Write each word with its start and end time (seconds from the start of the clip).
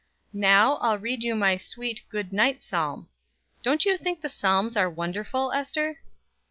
Now 0.33 0.77
I'll 0.77 0.97
read 0.97 1.23
you 1.23 1.35
my 1.35 1.57
sweet 1.57 2.01
good 2.09 2.33
night 2.33 2.63
Psalm. 2.63 3.07
Don't 3.61 3.85
you 3.85 3.97
think 3.97 4.21
the 4.21 4.29
Psalms 4.29 4.75
are 4.75 4.89
wonderful, 4.89 5.51
Ester?" 5.53 5.99